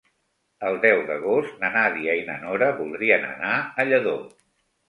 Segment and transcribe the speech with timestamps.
[0.69, 4.19] El deu d'agost na Nàdia i na Nora voldrien anar a Lladó.